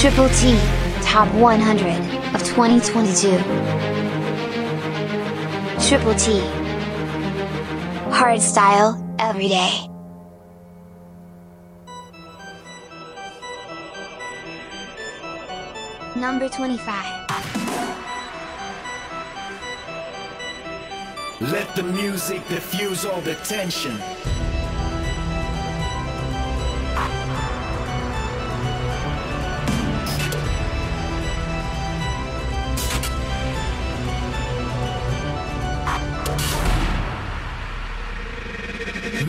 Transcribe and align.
Triple 0.00 0.28
T 0.28 0.56
Top 1.02 1.26
100 1.34 1.90
of 2.32 2.44
2022. 2.44 3.30
Triple 5.88 6.14
T 6.14 6.38
Hard 8.12 8.40
style, 8.40 8.94
every 9.18 9.48
day. 9.48 9.88
Number 16.14 16.48
25. 16.48 17.18
Let 21.40 21.74
the 21.74 21.82
music 21.82 22.46
diffuse 22.46 23.04
all 23.04 23.20
the 23.22 23.34
tension. 23.34 23.98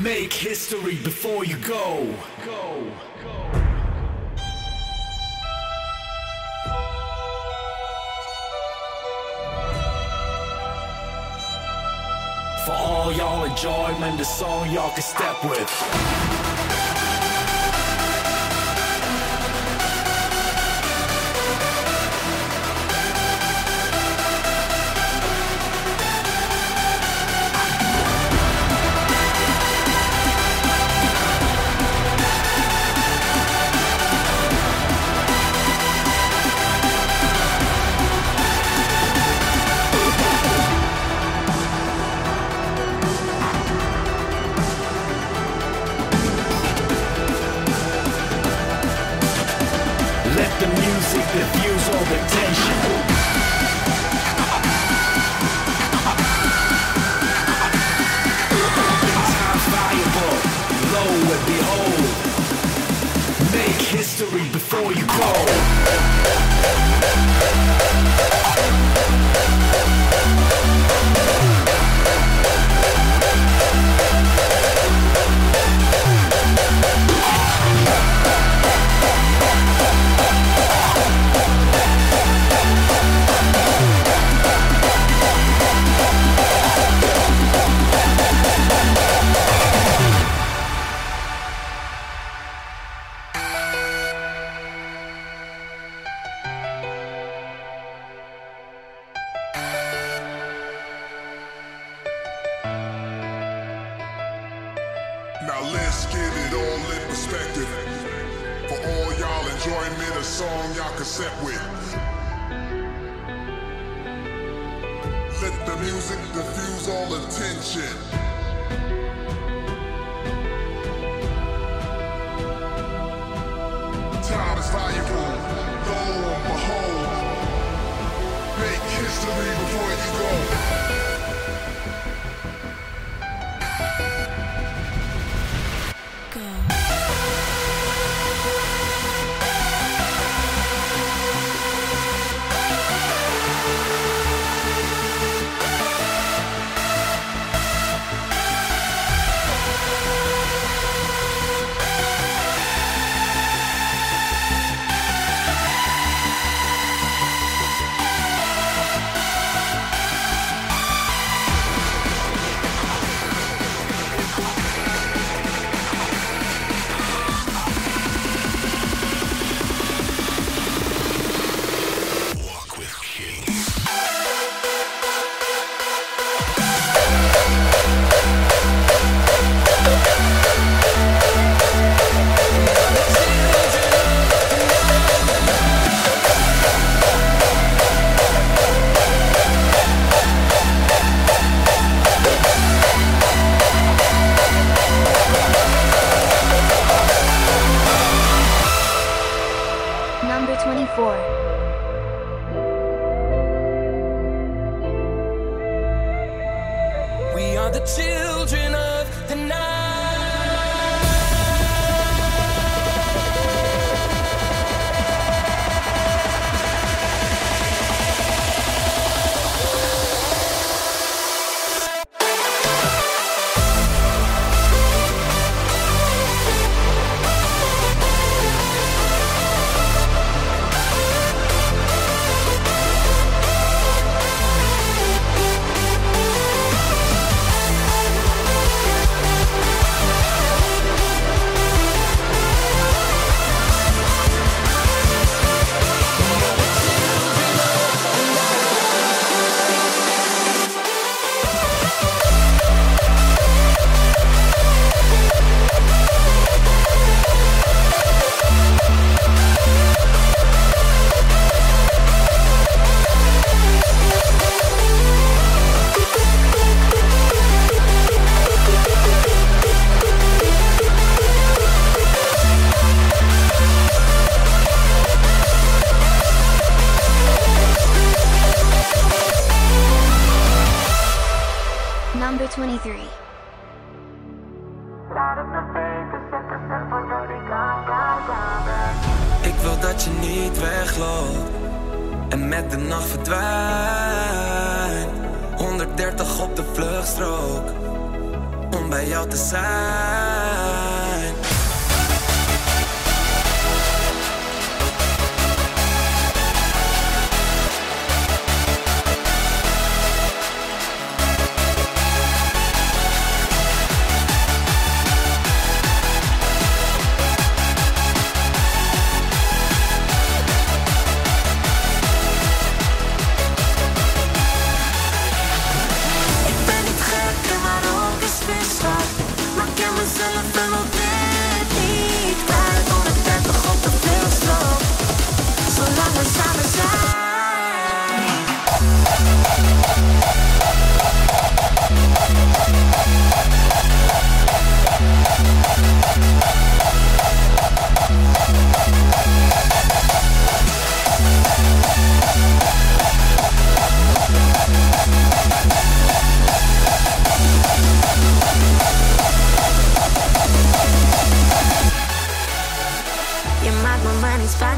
Make 0.10 0.34
history 0.34 0.96
before 0.96 1.46
you 1.46 1.56
go. 1.58 2.12
Go. 2.44 2.92
For 12.66 12.72
all 12.72 13.14
y'all 13.14 13.44
enjoyment, 13.44 14.18
the 14.18 14.26
song 14.26 14.72
y'all 14.72 14.90
can 14.90 15.04
step 15.04 15.44
with. 15.44 16.29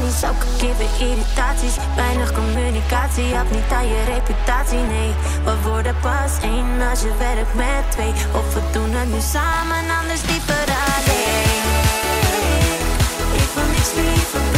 Niet 0.02 0.22
elke 0.22 0.46
keer 0.58 0.76
weer 0.76 1.08
irritaties. 1.08 1.76
Weinig 1.96 2.32
communicatie, 2.32 3.34
hebt 3.34 3.50
niet 3.50 3.70
aan 3.72 3.88
je 3.88 4.04
reputatie, 4.14 4.78
nee. 4.78 5.12
We 5.44 5.54
worden 5.68 5.96
pas 6.00 6.32
één 6.42 6.80
als 6.90 7.00
je 7.00 7.12
werkt 7.18 7.54
met 7.54 7.84
twee. 7.90 8.12
Of 8.38 8.54
we 8.54 8.60
doen 8.72 8.90
het 8.92 9.08
nu 9.14 9.20
samen, 9.20 9.82
anders 10.00 10.22
liever 10.30 10.66
alleen. 10.86 11.64
Ik 13.42 13.48
wil 13.54 13.68
niks 13.74 13.92
liever, 13.94 14.51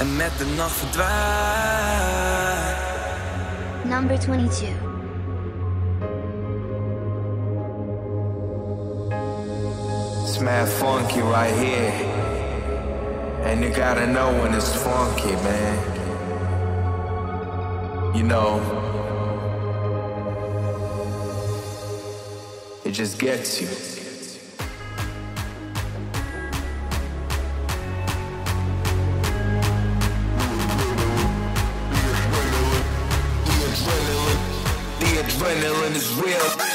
en 0.00 0.16
met 0.16 0.38
de 0.38 0.46
nacht 0.56 0.76
verdwijnt. 0.76 1.10
Number 3.84 4.18
22. 4.18 4.68
It's 10.22 10.38
mad 10.38 10.68
funky 10.68 11.20
right 11.20 11.54
here. 11.56 11.92
And 13.44 13.60
you 13.60 13.74
gotta 13.74 14.06
know 14.06 14.42
when 14.42 14.54
it's 14.54 14.74
funky, 14.74 15.34
man. 15.42 15.78
You 18.14 18.24
know, 18.24 18.60
it 22.84 22.94
just 22.94 23.18
gets 23.18 23.60
you. 23.60 23.99
Is 35.96 36.14
real. 36.14 36.69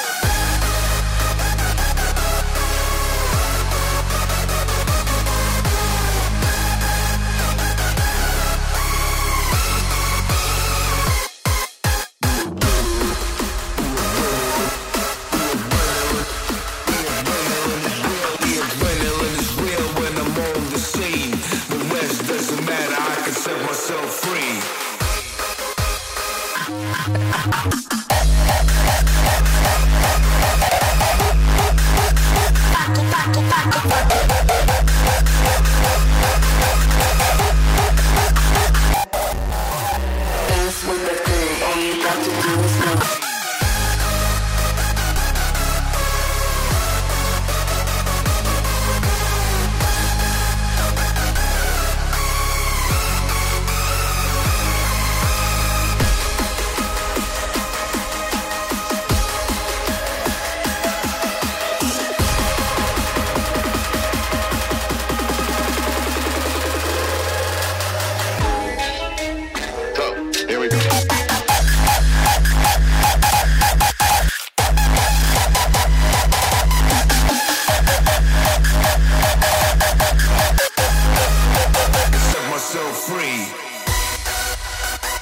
Free. 83.08 83.46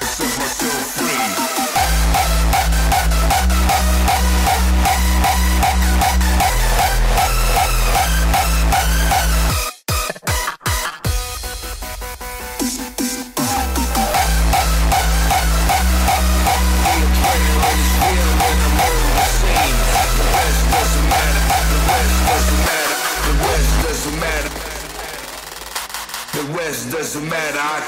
Set 0.00 0.38
myself 0.38 0.94
free. 0.94 1.03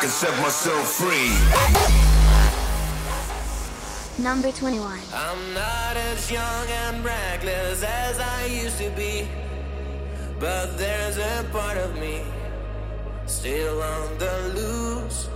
Can 0.07 0.13
set 0.13 0.41
myself 0.41 0.87
free. 0.89 1.33
Number 4.23 4.53
21. 4.53 5.01
I'm 5.13 5.55
not 5.55 5.97
as 5.97 6.31
young 6.31 6.69
and 6.69 7.05
reckless 7.05 7.83
as 7.83 8.21
I 8.21 8.47
used 8.47 8.79
to 8.79 8.91
be. 8.91 9.27
But 10.39 10.79
there's 10.79 11.19
a 11.19 11.45
part 11.51 11.77
of 11.79 11.99
me 11.99 12.23
still 13.27 13.83
on 13.83 14.19
the 14.19 14.53
loose. 14.55 15.29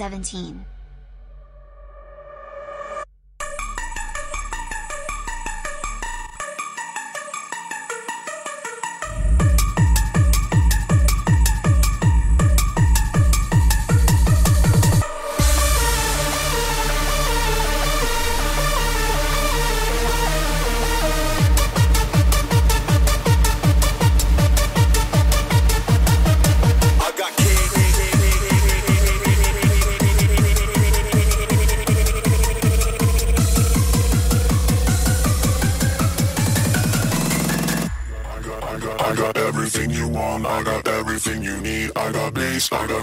17. 0.00 0.69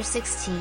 Number 0.00 0.12
16. 0.12 0.54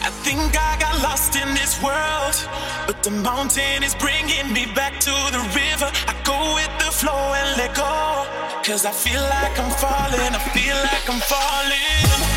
I 0.00 0.08
think 0.24 0.56
I 0.56 0.78
got 0.80 1.02
lost 1.02 1.36
in 1.36 1.52
this 1.52 1.76
world, 1.82 2.48
but 2.86 3.02
the 3.02 3.10
mountain 3.10 3.82
is 3.82 3.94
bringing 3.96 4.50
me 4.54 4.64
back 4.74 4.98
to 5.00 5.10
the 5.36 5.42
river. 5.52 5.90
I 6.08 6.14
go 6.24 6.54
with 6.54 6.72
the 6.78 6.90
flow 6.90 7.34
and 7.36 7.58
let 7.58 7.76
go, 7.76 8.24
cause 8.64 8.86
I 8.86 8.90
feel 8.90 9.20
like 9.20 9.58
I'm 9.60 9.70
falling, 9.84 10.32
I 10.32 10.40
feel 10.56 10.76
like 10.88 11.06
I'm 11.10 11.20
falling. 11.20 12.31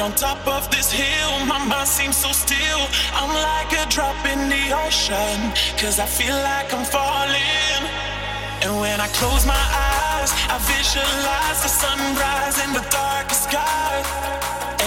On 0.00 0.12
top 0.12 0.46
of 0.46 0.70
this 0.70 0.92
hill, 0.92 1.46
my 1.46 1.58
mind 1.64 1.88
seems 1.88 2.16
so 2.16 2.30
still. 2.32 2.82
I'm 3.12 3.32
like 3.50 3.72
a 3.72 3.84
drop 3.90 4.18
in 4.26 4.48
the 4.48 4.64
ocean 4.86 4.92
ocean, 4.92 5.40
cause 5.80 5.98
I 5.98 6.06
feel 6.06 6.36
like 6.36 6.72
I'm 6.74 6.84
falling. 6.84 7.80
And 8.62 8.78
when 8.78 9.00
I 9.00 9.08
close 9.18 9.44
my 9.46 9.64
eyes, 9.90 10.30
I 10.52 10.56
visualize 10.68 11.58
the 11.64 11.72
sunrise 11.82 12.56
in 12.64 12.70
the 12.72 12.84
darkest 12.90 13.44
sky. 13.48 13.94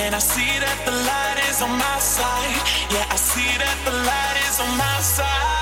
And 0.02 0.14
I 0.16 0.20
see 0.20 0.54
that 0.64 0.80
the 0.86 0.96
light 1.10 1.40
is 1.50 1.62
on 1.62 1.72
my 1.72 2.00
side. 2.00 2.62
Yeah, 2.94 3.06
I 3.10 3.18
see 3.18 3.52
that 3.64 3.78
the 3.88 3.96
light 4.10 4.38
is 4.48 4.60
on 4.60 4.72
my 4.78 5.00
side. 5.02 5.55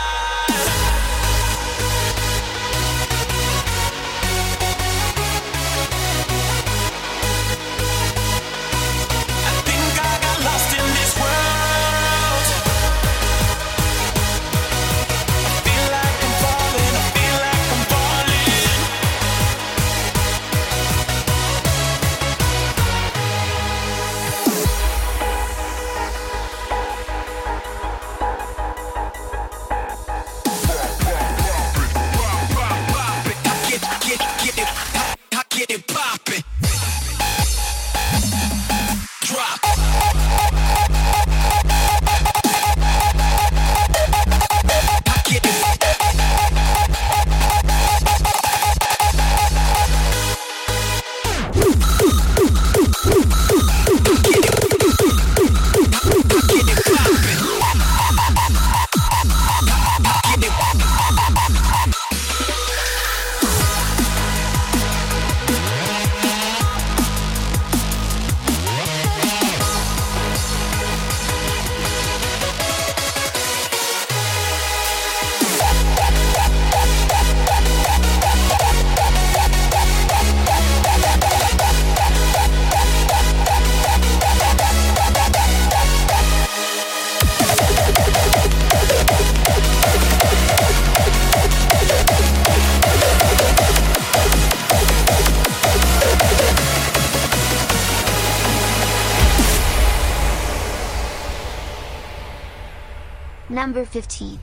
15. 103.94 104.40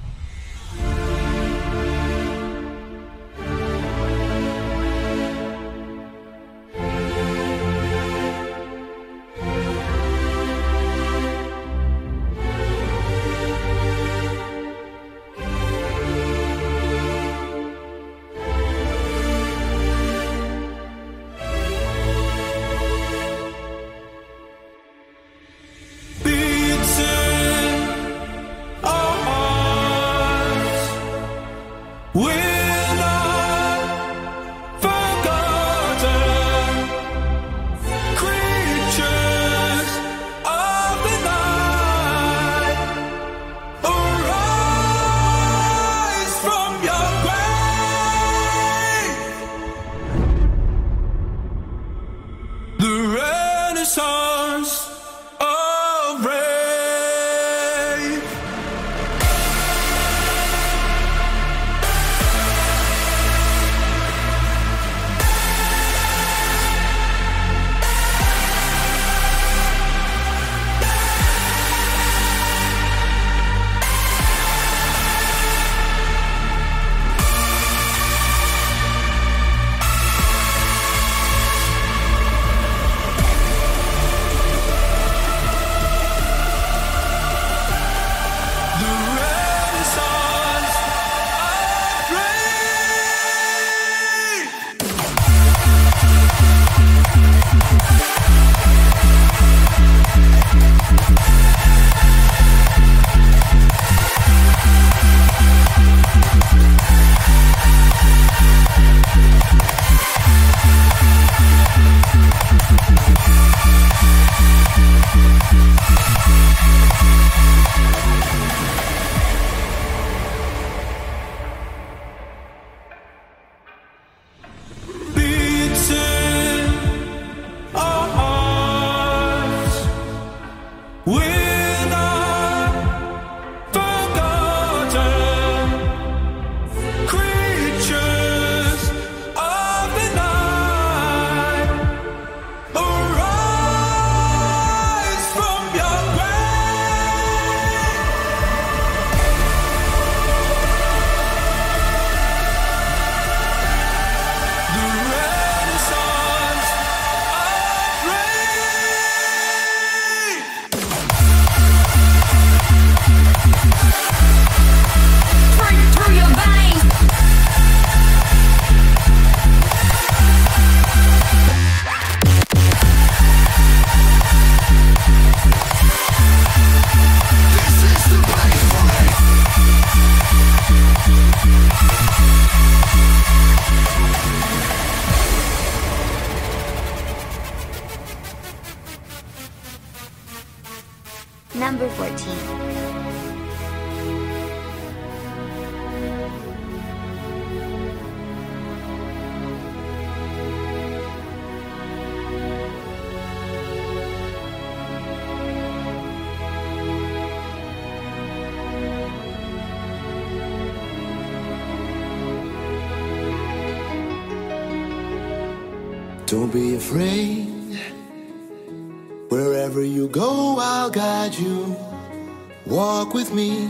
with 223.20 223.34
me. 223.34 223.68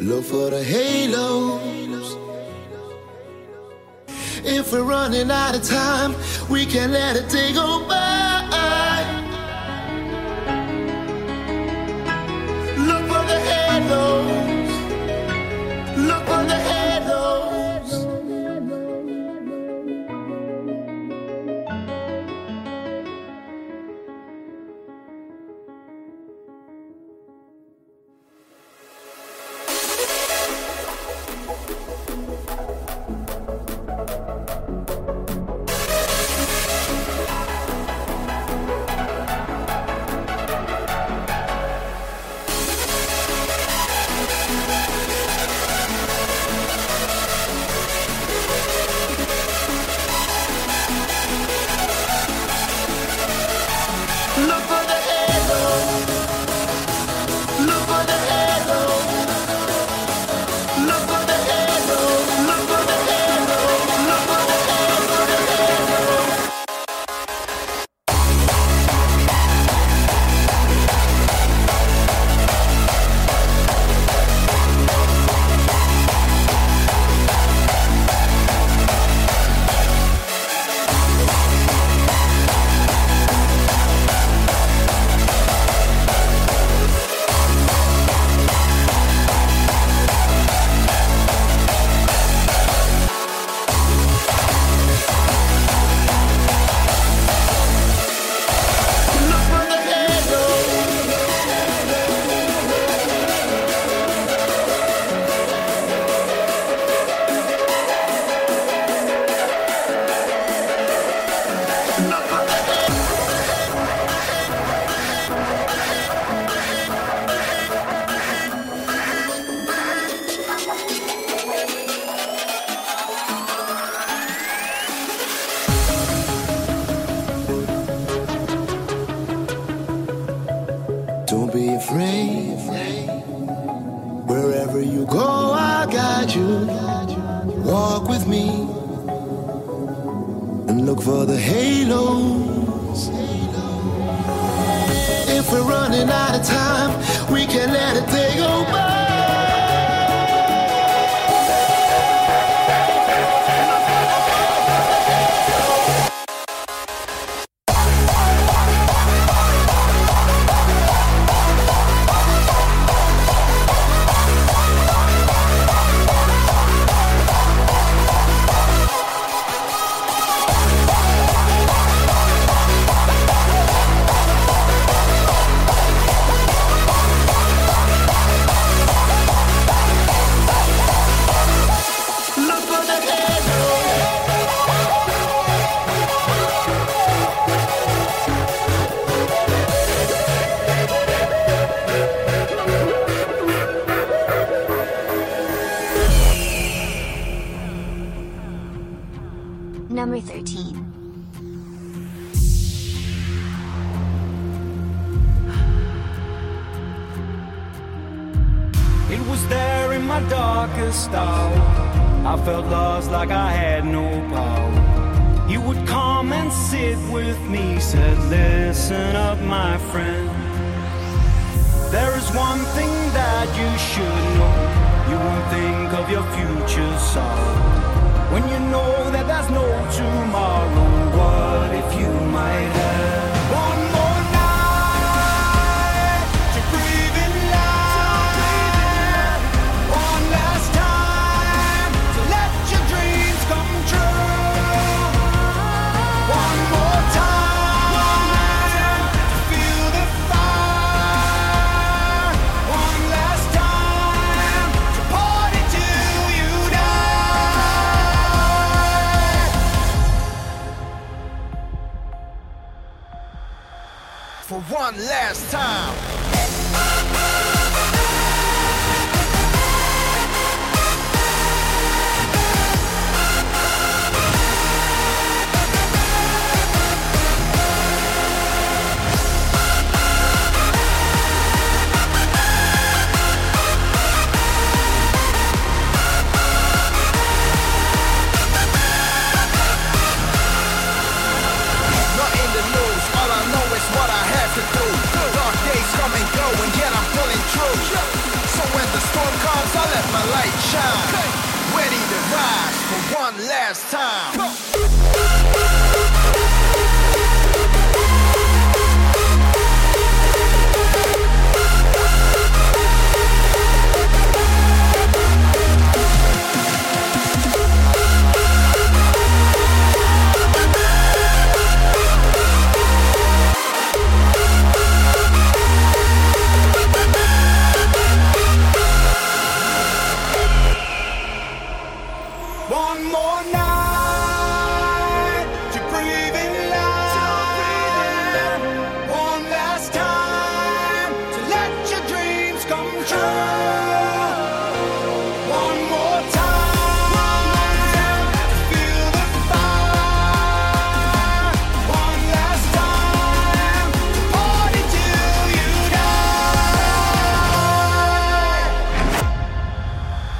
Look 0.00 0.24
for 0.24 0.50
the 0.50 0.62
halos. 0.64 2.16
If 4.44 4.72
we're 4.72 4.82
running 4.82 5.30
out 5.30 5.54
of 5.54 5.62
time, 5.62 6.14
we 6.50 6.66
can 6.66 6.90
let 6.90 7.14
it 7.16 7.28
take 7.30 7.54
by. 7.54 8.07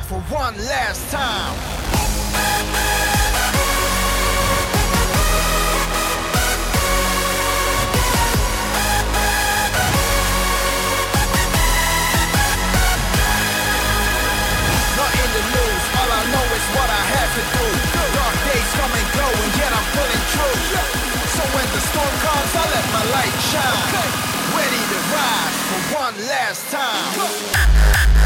For 0.08 0.16
one 0.32 0.56
last 0.56 1.04
time. 1.12 1.52
Nothing 14.96 15.28
to 15.28 15.42
lose, 15.44 15.84
all 15.92 16.08
I 16.08 16.24
know 16.32 16.46
is 16.56 16.64
what 16.72 16.88
I 16.88 17.04
have 17.04 17.30
to 17.36 17.44
do. 17.52 17.68
Dark 18.16 18.36
days 18.48 18.70
come 18.80 18.88
and 18.96 19.08
go, 19.12 19.28
and 19.28 19.52
yet 19.60 19.72
I'm 19.76 19.88
pulling 19.92 20.24
true. 20.32 20.56
So 21.36 21.44
when 21.52 21.68
the 21.68 21.82
storm 21.84 22.14
comes, 22.24 22.52
I 22.56 22.64
let 22.64 22.86
my 22.96 23.04
light 23.12 23.36
shine. 23.52 24.08
Ready 24.56 24.82
to 24.88 24.98
rise 25.12 25.58
for 25.68 25.80
one 26.00 26.16
last 26.32 26.64
time. 26.72 28.17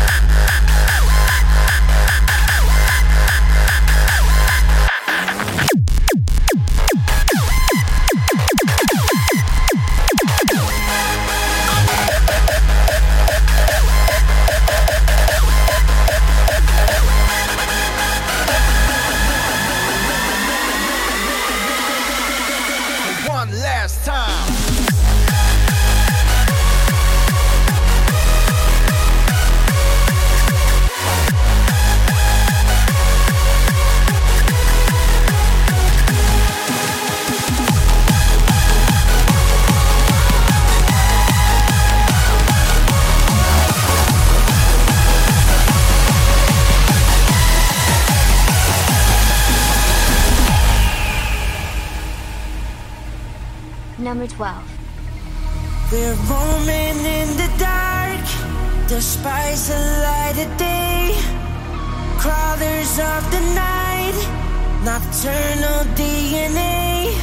Nocturnal 64.85 65.85
DNA. 65.95 67.15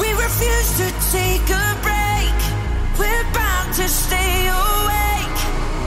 We 0.00 0.08
refuse 0.18 0.70
to 0.82 0.90
take 1.14 1.48
a 1.48 1.76
break. 1.86 2.34
We're 2.98 3.26
bound 3.32 3.72
to 3.74 3.86
stay 3.88 4.48
awake. 4.50 5.38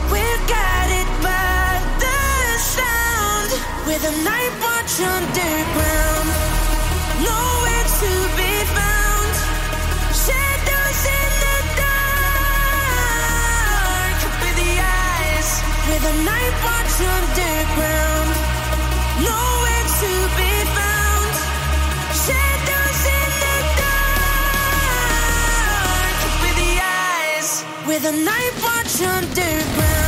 We're 0.07 0.41
guided 0.47 1.09
by 1.19 1.83
the 1.99 2.19
sound. 2.75 3.51
With 3.87 4.03
a 4.07 4.15
night 4.23 4.53
watch 4.63 5.01
underground, 5.03 6.27
nowhere 7.27 7.87
to 7.99 8.11
be 8.39 8.53
found. 8.77 9.33
Shadows 10.15 11.01
in 11.19 11.31
the 11.43 11.57
dark 11.83 12.15
with 14.39 14.55
the 14.63 14.73
eyes, 14.79 15.49
a 15.91 16.15
night 16.23 16.55
watch 16.63 16.95
underground, 17.19 18.31
nowhere 19.27 19.50
with 27.91 28.05
a 28.05 28.11
night 28.23 28.53
watch 28.63 29.01
underground. 29.01 30.00